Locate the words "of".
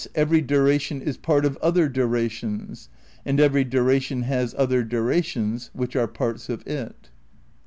1.45-1.55, 6.49-6.65